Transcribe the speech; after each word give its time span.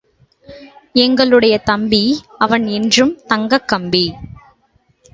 எங்களுடைய 0.93 1.57
தம்பி—அவன் 1.57 2.67
என்றும் 2.67 3.21
தங்கக் 3.27 3.67
கம்பி. 3.67 4.05